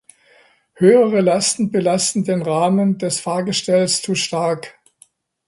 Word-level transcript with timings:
Höhere 0.73 1.21
Lasten 1.21 1.69
belasteten 1.69 2.23
den 2.23 2.41
Rahmen 2.41 2.97
des 2.97 3.19
Fahrgestells 3.19 4.01
zu 4.01 4.15
stark. 4.15 4.79